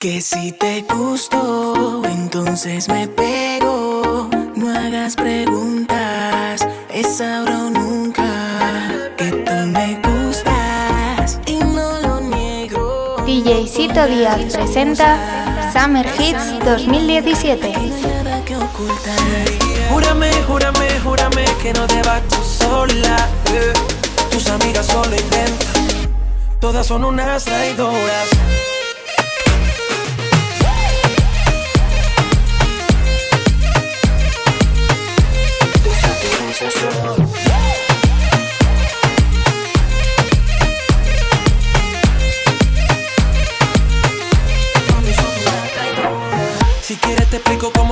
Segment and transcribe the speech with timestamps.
[0.00, 4.30] Que si te gustó, entonces me pego.
[4.56, 8.24] No hagas preguntas, es ahora o nunca.
[9.18, 13.16] Que tú me gustas y no lo niego.
[13.26, 17.72] DJ Cito Díaz presenta Summer Hits 2017.
[18.46, 19.18] que ocultar.
[19.90, 23.28] Júrame, júrame, júrame que no te vas tú sola.
[23.52, 23.74] eh.
[24.30, 26.14] Tus amigas solo inventan,
[26.58, 28.30] todas son unas traidoras.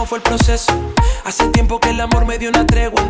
[0.08, 0.72] Fue el proceso.
[1.24, 3.02] Hace tiempo que el amor me dio una tregua.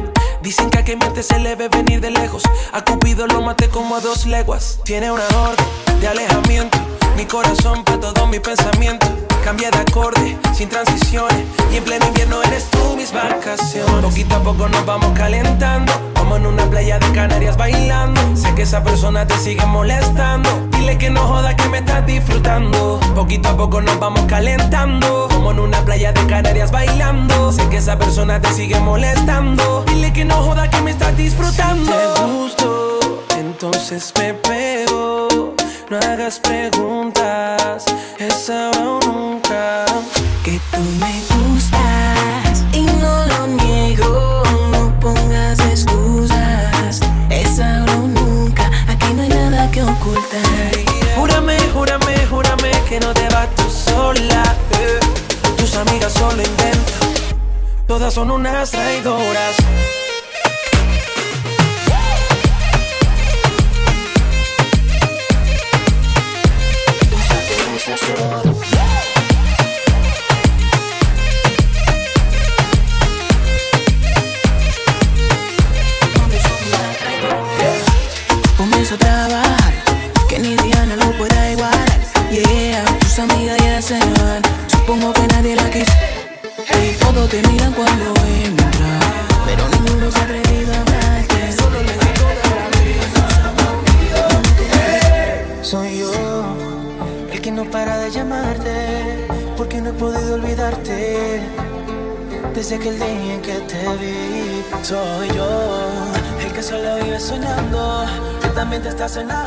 [0.43, 2.43] Dicen que a quien miente se le ve venir de lejos.
[2.73, 4.81] A Cupido lo maté como a dos leguas.
[4.85, 5.65] Tiene una orden
[6.01, 6.77] de alejamiento.
[7.17, 9.07] Mi corazón para todo mi pensamiento.
[9.49, 11.47] Cambia de acorde, sin transiciones.
[11.73, 14.05] Y en pleno invierno eres tú mis vacaciones.
[14.05, 15.91] Poquito a poco nos vamos calentando.
[16.15, 18.21] Como en una playa de Canarias bailando.
[18.37, 20.51] Sé que esa persona te sigue molestando.
[20.73, 23.01] Dile que no joda que me estás disfrutando.
[23.15, 25.29] Poquito a poco nos vamos calentando.
[25.31, 27.51] Como en una playa de Canarias bailando.
[27.51, 29.83] Sé que esa persona te sigue molestando.
[29.87, 31.91] Dile que no joda que me estás disfrutando.
[31.91, 35.18] Si te gusto, entonces me pego.
[35.91, 37.85] No hagas preguntas,
[38.19, 39.85] es ahora o nunca.
[40.45, 44.43] Que tú me gustas y no lo niego.
[44.71, 47.01] No pongas excusas,
[47.31, 48.71] es ahora o nunca.
[48.89, 50.73] Aquí no hay nada que ocultar.
[51.17, 54.43] Júrame, júrame, júrame que no te vas tú sola.
[54.81, 55.01] eh.
[55.57, 57.09] Tus amigas solo inventan,
[57.87, 59.57] todas son unas traidoras.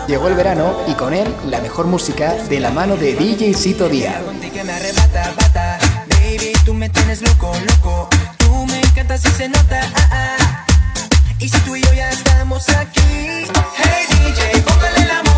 [0.07, 3.87] Llegó el verano y con él la mejor música de la mano de DJ Cito
[3.87, 4.21] Díaz.
[4.23, 9.49] Contigo me arrebata, bata Baby, tú me tienes loco, loco Tú me encantas y se
[9.49, 10.65] nota, ah, ah.
[11.39, 13.45] Y si tú y yo ya estamos aquí
[13.77, 15.30] Hey DJ, póngale la música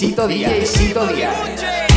[0.00, 1.89] DJ Sito Díaz.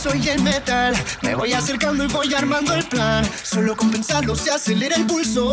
[0.00, 0.94] Soy el metal.
[1.22, 3.28] Me voy acercando y voy armando el plan.
[3.42, 5.50] Solo con pensarlo se acelera el pulso.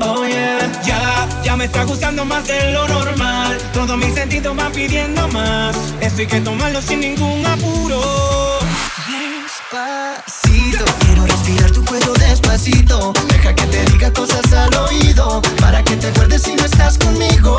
[0.00, 3.58] Oh yeah, ya, ya me está gustando más de lo normal.
[3.74, 5.76] Todos mis sentidos van pidiendo más.
[6.00, 8.00] Esto hay que tomarlo sin ningún apuro.
[9.10, 13.12] Despacito, quiero respirar tu cuello despacito.
[13.28, 15.42] Deja que te diga cosas al oído.
[15.60, 17.58] Para que te acuerdes si no estás conmigo.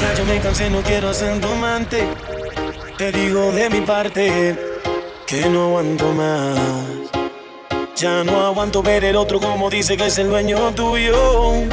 [0.00, 2.06] Ya yo me cansé, no quiero ser tu amante.
[2.96, 4.56] Te digo de mi parte
[5.26, 6.58] que no aguanto más.
[7.96, 11.64] Ya no aguanto ver el otro como dice que es el dueño tuyo.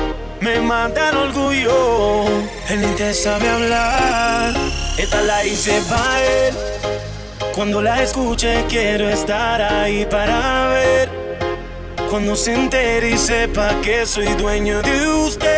[0.41, 2.25] Me mata el orgullo.
[2.69, 4.53] Él ni te sabe hablar.
[4.97, 6.55] Esta la hice para él.
[7.53, 11.09] Cuando la escuche quiero estar ahí para ver.
[12.09, 15.54] Cuando se entere y sepa que soy dueño de usted.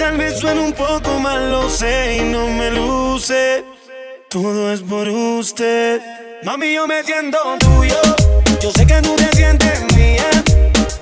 [0.00, 3.62] Tal vez suene un poco mal, lo sé y no me luce.
[4.30, 6.00] Todo es por usted.
[6.42, 8.00] Mami, yo me siento tuyo.
[8.62, 10.24] Yo sé que tú te sientes mía.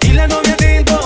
[0.02, 0.97] Y la novia siento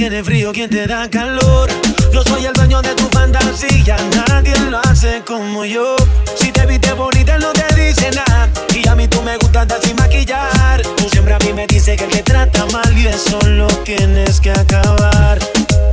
[0.00, 1.68] tiene frío, ¿quién te da calor?
[2.10, 5.94] Yo soy el dueño de tu fantasía, nadie lo hace como yo.
[6.36, 9.78] Si te viste bonita, no te dice nada, y a mí tú me gustas andar
[9.82, 10.80] sin maquillar.
[10.96, 14.52] Tú siempre a mí me dices que te trata mal y eso lo tienes que
[14.52, 15.38] acabar.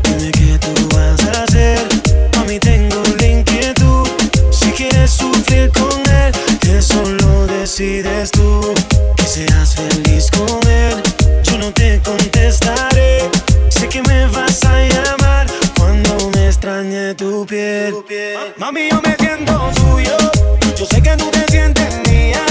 [0.04, 1.86] Dime qué tú vas a hacer.
[2.40, 4.08] A mí tengo la inquietud.
[4.52, 6.32] Si quieres sufrir con él,
[6.72, 8.74] eso lo decides tú.
[9.18, 11.07] Que seas feliz con él.
[18.68, 20.18] Mami, yo me siento suyo.
[20.78, 22.44] Yo sé que tú te sientes mía.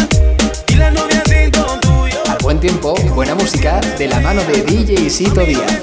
[0.66, 2.23] Y la novia siento tuyo.
[2.26, 5.78] Al buen tiempo, buena música de la mano de DJ Sito Díaz.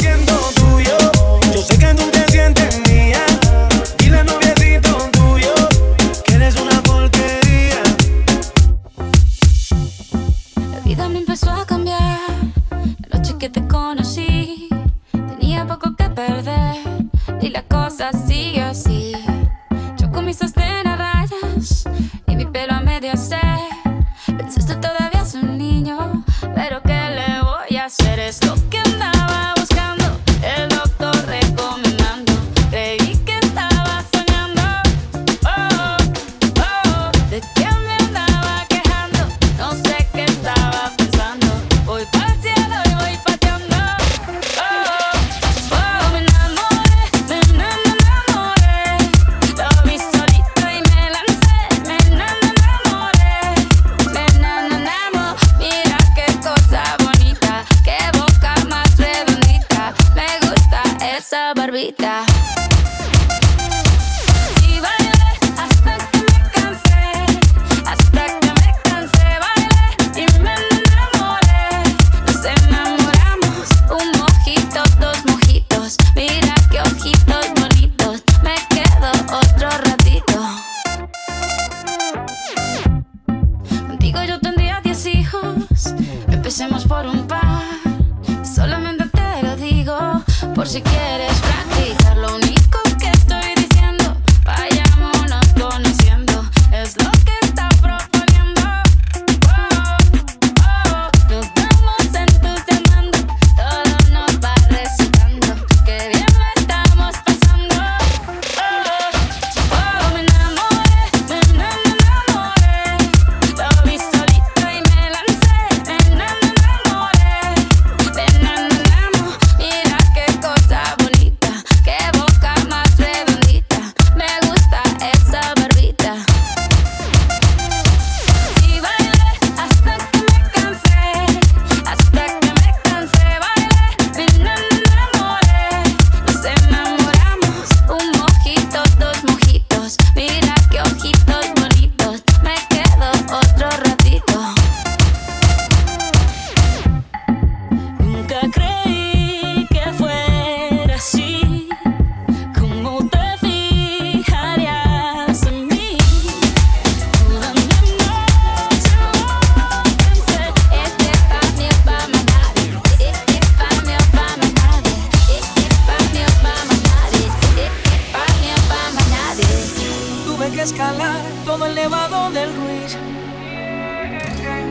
[171.53, 172.98] todo el nevado del Ruiz.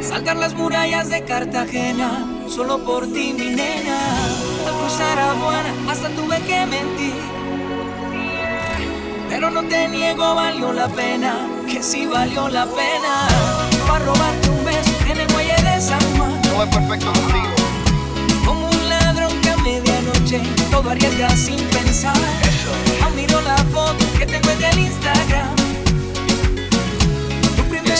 [0.04, 3.98] Saltar las murallas de Cartagena, solo por ti, mi nena.
[4.66, 7.20] Al cruzar a Juana, hasta tuve que mentir.
[9.28, 13.28] Pero no te niego, valió la pena, que sí valió la pena.
[13.86, 16.40] Para robarte un beso en el muelle de San Juan.
[16.52, 17.54] No es perfecto contigo.
[18.44, 20.40] Como un ladrón que a medianoche
[20.72, 22.16] todo arriesga sin pensar.
[23.04, 25.61] Aún miro la foto que tengo en el Instagram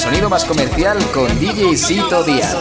[0.02, 2.56] sonido más comercial con DJ Cito Díaz.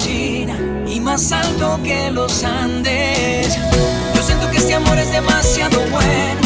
[0.00, 3.58] y más alto que los Andes.
[4.14, 6.40] Yo siento que este amor es demasiado bueno,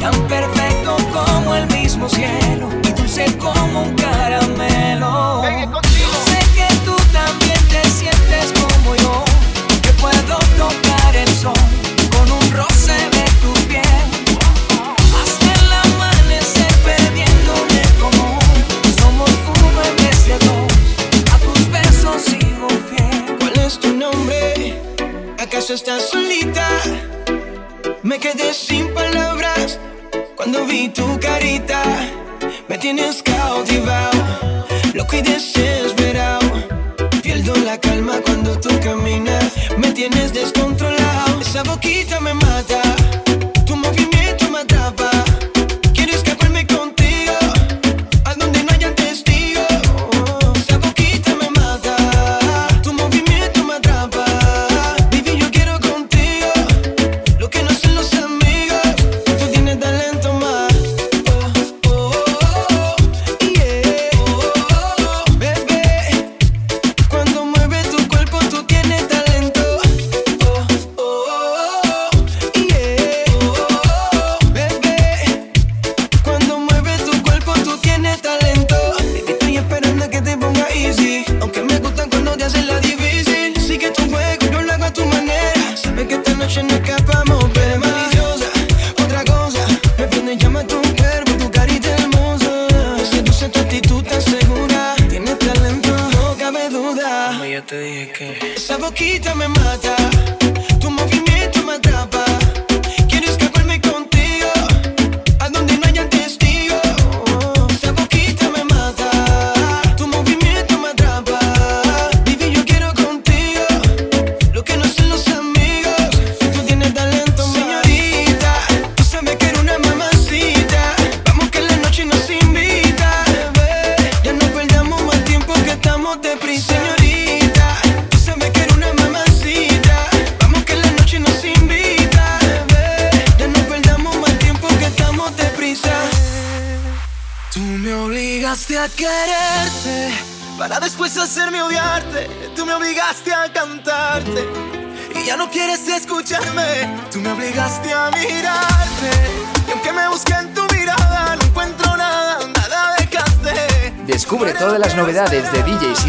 [0.00, 5.44] tan perfecto como el mismo cielo y dulce como un caramelo.
[5.44, 9.24] Yo sé que tú también te sientes como yo,
[9.82, 11.79] que puedo tocar el sol.
[25.60, 26.66] eso estás solita.
[28.02, 29.78] Me quedé sin palabras
[30.34, 31.82] cuando vi tu carita.
[32.66, 34.18] Me tienes cautivado,
[34.94, 36.48] loco y desesperado.
[37.22, 39.44] Pierdo la calma cuando tú caminas.
[39.76, 41.42] Me tienes descontrolado.
[41.42, 42.89] Esa boquita me mata.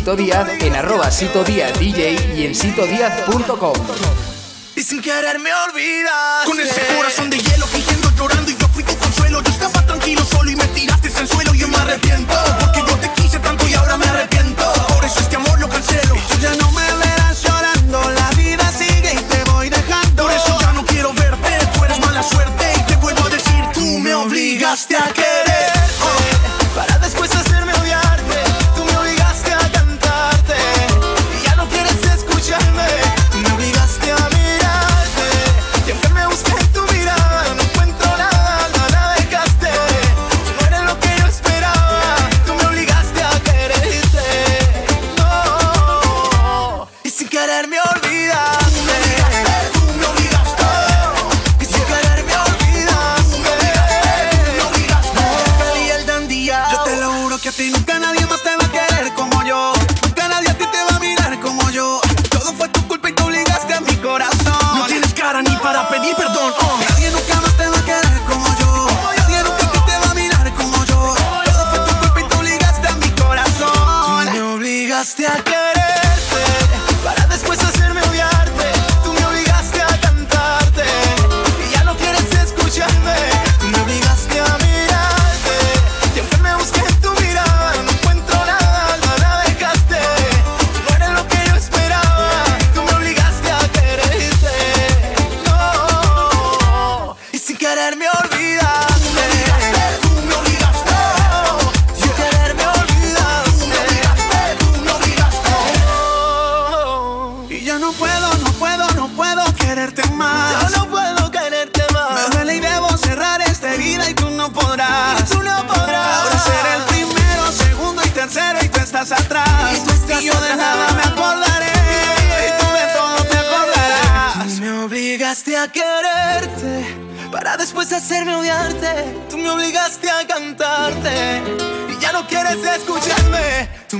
[0.01, 3.73] Sito Díaz en arroba Sito Díaz DJ y en sitodíaz.com.
[4.75, 6.43] Y sin querer me olvidas.
[6.47, 9.43] Con ese corazón de hielo fingiendo llorando y yo fui tu consuelo.
[9.43, 12.33] Yo estaba tranquilo solo y me tiraste al suelo y yo me arrepiento.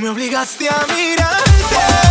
[0.02, 2.11] me obligaste a mirarte.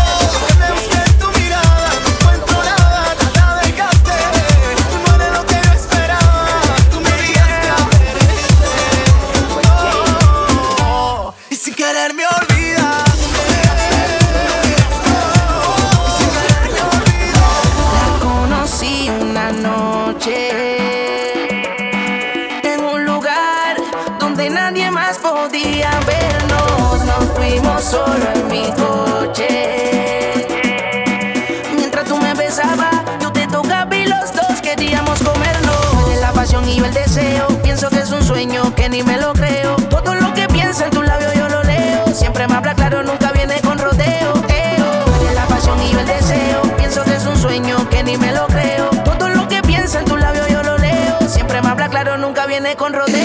[52.77, 53.20] con rodeo.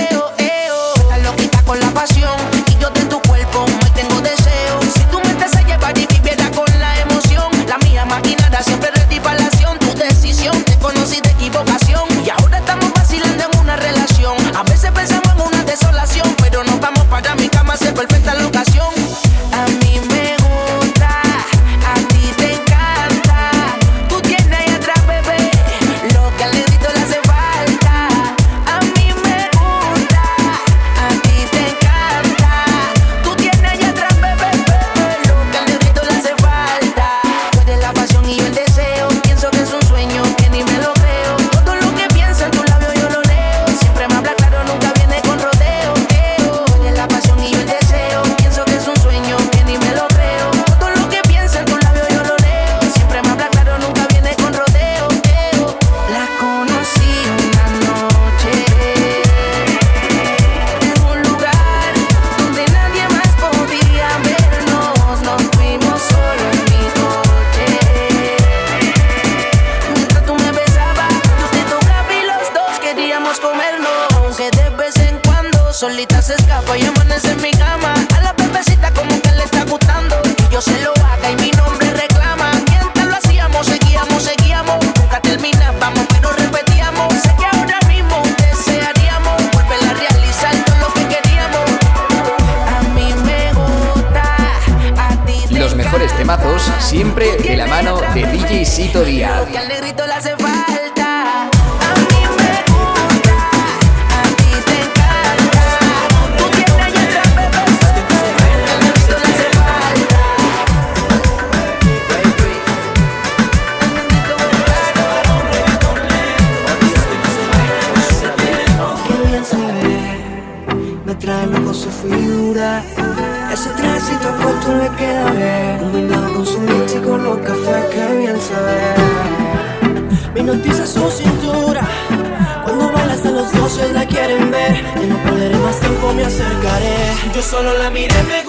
[137.46, 138.45] solo la mirame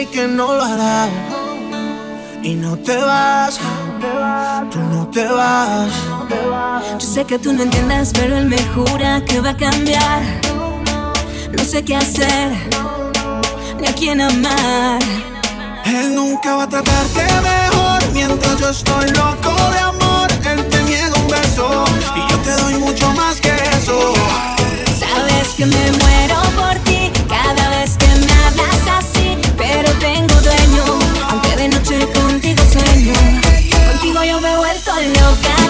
[0.00, 1.08] y que no lo hará.
[2.42, 3.58] Y no te vas,
[4.70, 5.90] tú no te vas.
[6.98, 10.22] Yo sé que tú no entiendas, pero él me jura que va a cambiar.
[11.56, 12.52] No sé qué hacer,
[13.80, 15.02] ni a quién amar.
[15.86, 20.28] Él nunca va a tratarte mejor mientras yo estoy loco de amor.
[20.50, 21.84] Él te niega un beso
[22.16, 24.14] y yo te doy mucho más que eso.
[24.98, 29.03] Sabes que me muero por ti cada vez que me abrazas
[29.56, 30.84] pero tengo dueño.
[31.30, 33.14] Aunque de noche contigo sueño,
[33.90, 35.63] contigo yo me he vuelto loca.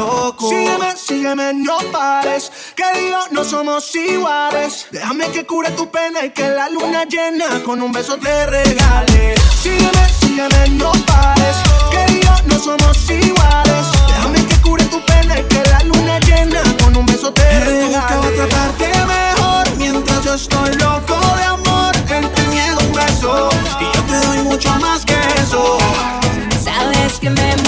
[0.00, 0.48] loco.
[0.48, 2.50] Sígueme, sígueme, no pares.
[2.74, 2.84] Que
[3.30, 4.86] no somos iguales.
[4.90, 9.34] Déjame que cure tu pena y que la luna llena con un beso te regale.
[9.62, 11.56] Sígueme, sígueme, no pares.
[11.92, 13.84] Que Dios no somos iguales.
[14.08, 17.60] Déjame que cure tu pena y que la luna llena con un beso te Me
[17.60, 18.16] regale.
[18.16, 21.92] Buscaba tratarte mejor mientras yo estoy loco de amor.
[22.16, 25.78] Él tenía un beso y yo te doy mucho más que eso.
[26.64, 27.59] Sabes que me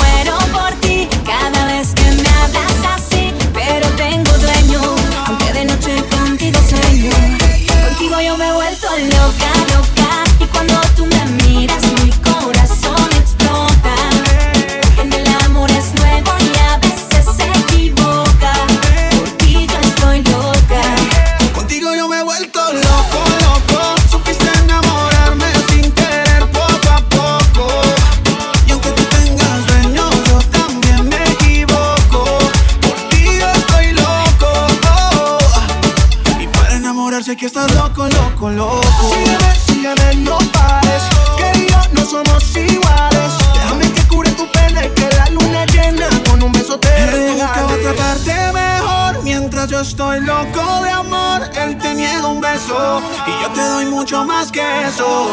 [54.50, 55.28] que eso.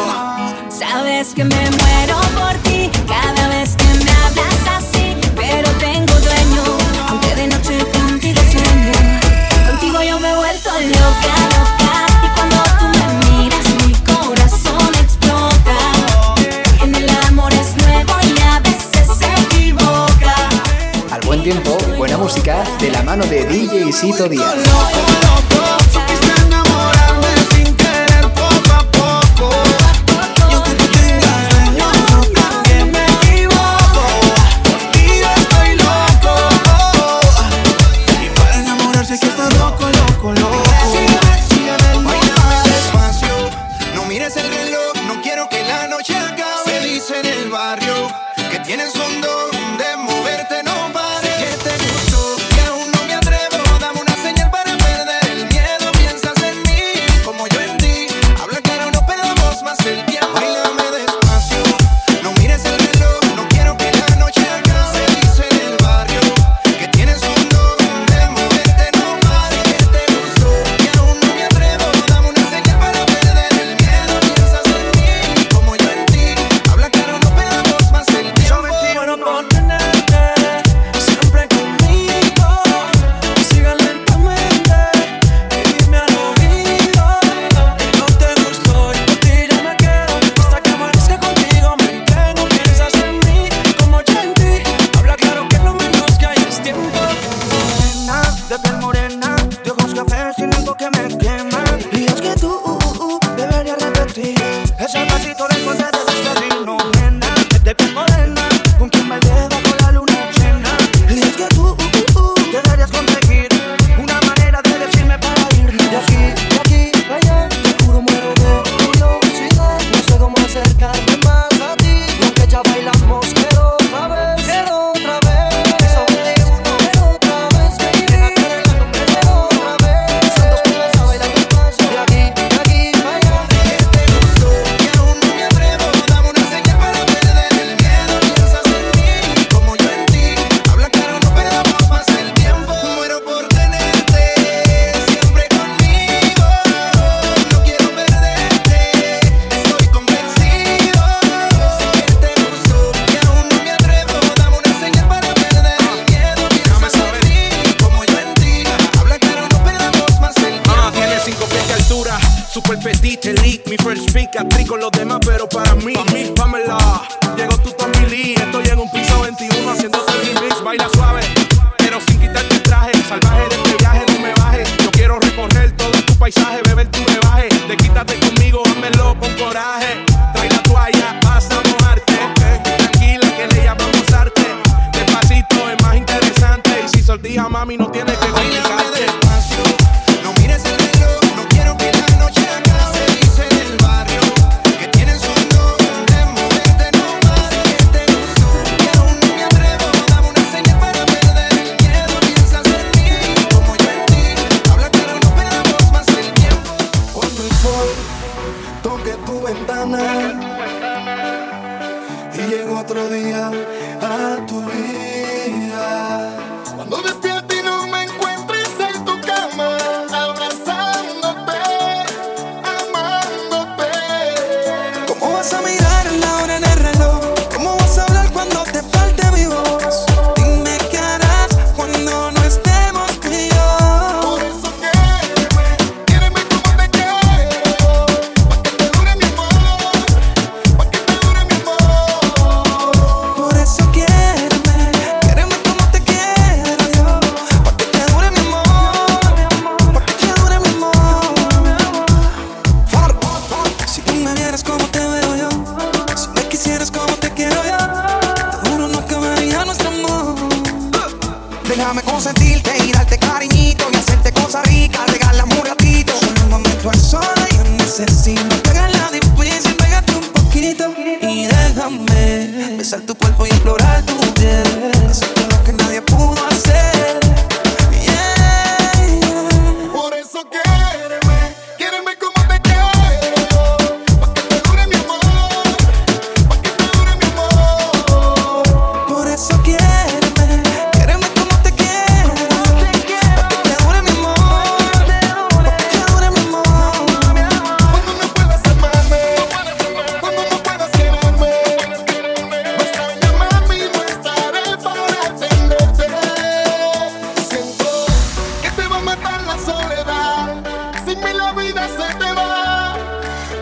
[0.68, 6.62] Sabes que me muero por ti cada vez que me hablas así, pero tengo dueño,
[7.08, 8.92] aunque de noche contigo sueño.
[9.66, 15.76] Contigo yo me he vuelto loca, loca, y cuando tú me miras mi corazón explota.
[16.82, 20.34] En el amor es nuevo y a veces se equivoca.
[21.10, 24.54] Al buen tiempo, buena música de la mano de DJ Cito Díaz.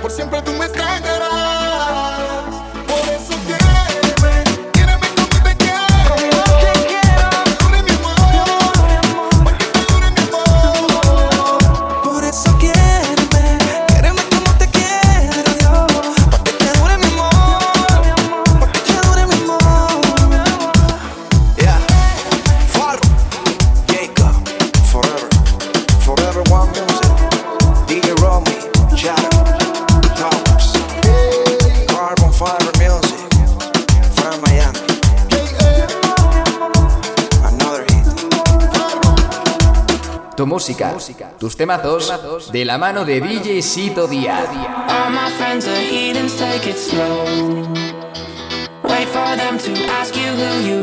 [0.02, 1.37] Por siempre tú me extrañarás.
[40.86, 44.48] música, tus temazos, de la mano de DJ Sito Díaz.
[44.48, 47.24] All my friends are heathens, take it slow.
[48.84, 50.77] Wait for them to ask you who you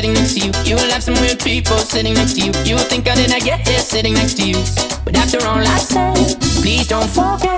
[0.00, 0.52] sitting next to you.
[0.64, 2.52] You will have some weird people sitting next to you.
[2.64, 4.56] You will think I did not get here sitting next to you.
[5.04, 6.14] But after all I say,
[6.62, 7.49] please don't forget.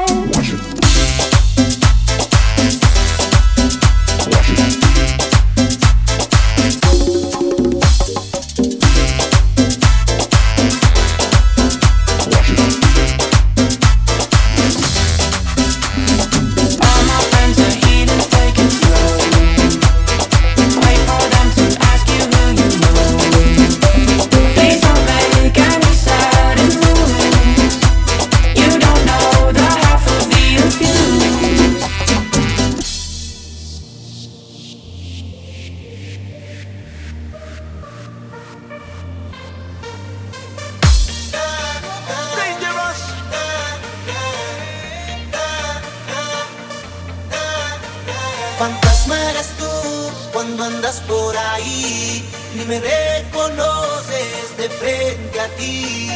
[53.30, 56.10] conoces de frente a ti.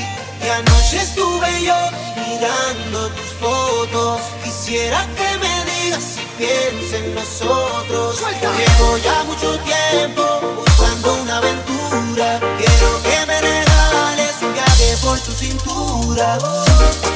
[0.44, 1.76] Y anoche estuve yo
[2.16, 4.20] mirando tus fotos.
[4.44, 8.22] Quisiera que me digas si piensa en nosotros.
[8.40, 10.22] Llevo ya mucho tiempo
[10.56, 12.40] buscando una aventura.
[12.58, 16.38] Quiero que me regales un viaje por tu cintura.
[16.42, 17.15] Oh.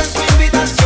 [0.00, 0.77] aceptas mi.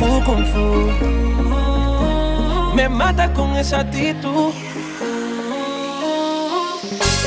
[0.00, 0.64] Fu, Kung Fu.
[2.74, 4.54] Me mata con esa actitud.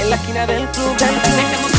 [0.01, 1.72] En la esquina del club.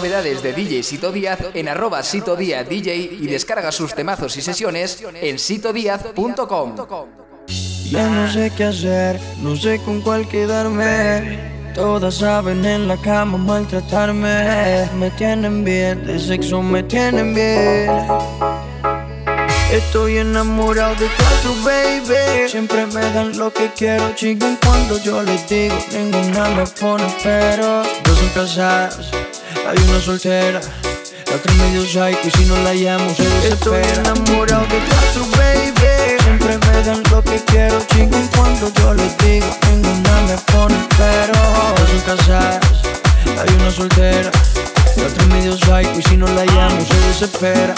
[0.00, 4.40] novedades de DJ Sito Díaz en arroba Sito Díaz DJ y descarga sus temazos y
[4.40, 6.74] sesiones en sitodíaz.com.
[7.90, 11.38] Ya no sé qué hacer, no sé con cuál quedarme.
[11.74, 14.88] Todas saben en la cama maltratarme.
[14.96, 17.90] Me tienen bien, de sexo me tienen bien.
[19.70, 21.08] Estoy enamorado de
[21.42, 22.48] tu baby.
[22.48, 25.76] Siempre me dan lo que quiero, chingan cuando yo les digo.
[25.92, 27.82] Ninguna me pone pero.
[28.02, 29.29] Dos son casadas
[29.70, 30.60] hay una soltera,
[31.28, 33.82] la otra medio psycho y si no la llamo se desespera.
[33.82, 34.80] Estoy enamorado de
[35.14, 36.18] tu baby.
[36.24, 39.46] Siempre me dan lo que quiero, chingan cuando yo les digo.
[39.70, 41.38] Ninguna me pone pero.
[41.76, 42.60] Hay casadas,
[43.38, 44.32] hay una soltera.
[45.00, 47.74] Cuatro y si no la llamo se desespera.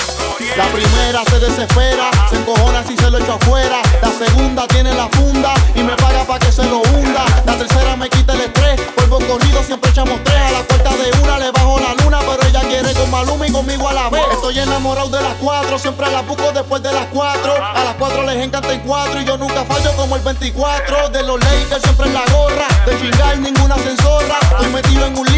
[0.56, 3.80] La primera se desespera, se encojona si se lo echo afuera.
[4.02, 7.24] La segunda tiene la funda y me paga pa' que se lo hunda.
[7.46, 10.36] La tercera me quita el estrés, vuelvo corrido, siempre echamos tres.
[10.36, 13.52] A la puerta de una le bajo la luna, pero ella quiere con Maluma y
[13.52, 14.24] conmigo a la vez.
[14.32, 17.54] Estoy enamorado de las cuatro, siempre la busco después de las cuatro.
[17.54, 21.10] A las cuatro les encanta el cuatro y yo nunca fallo como el 24.
[21.10, 23.92] De los Lakers siempre en la gorra, de chingar ninguna se.
[23.92, 25.31] Estoy metido en un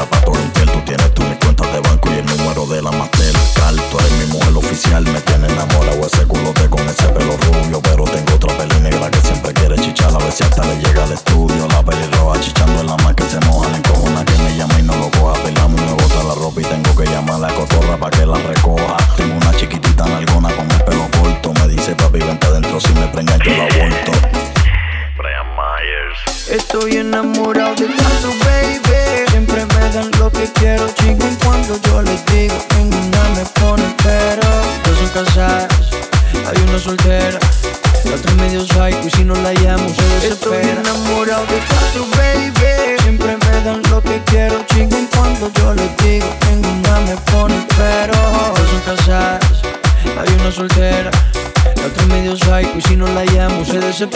[0.00, 0.57] а потом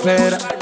[0.02, 0.61] espera.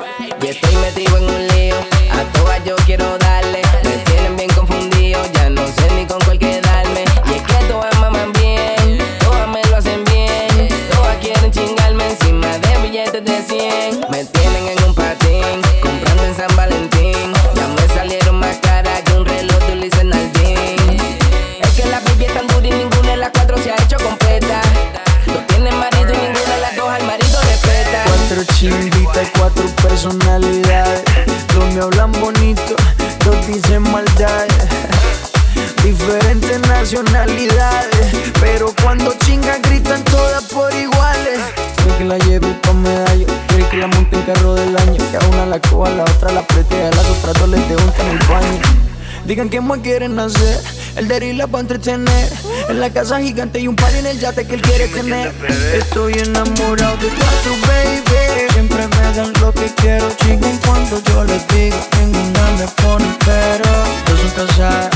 [49.51, 50.61] qué más quieren hacer?
[50.96, 52.32] El derrila para entretener.
[52.68, 55.32] En la casa gigante y un par en el yate que él quiere tener.
[55.74, 58.53] Estoy enamorado de tu baby.
[58.53, 61.76] Siempre me dan lo que quiero, chiquen cuando yo les digo.
[61.98, 63.70] Ninguna me pone pero.
[64.07, 64.90] Dos son casadas,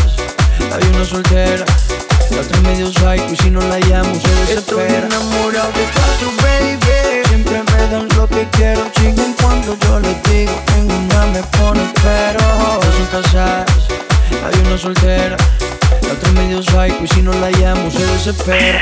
[0.72, 1.64] hay una soltera.
[2.30, 4.58] La otra medio psycho y si no la llamo se desespera.
[4.58, 5.84] Estoy enamorado de
[6.20, 7.28] tu baby.
[7.28, 10.52] Siempre me dan lo que quiero, chiquen cuando yo les digo.
[10.76, 12.44] Ninguna me pone pero.
[12.80, 14.03] Dos son casadas.
[14.44, 15.36] Hay una soltera,
[16.02, 18.78] la otra medio psycho y si no la llamo se desespera.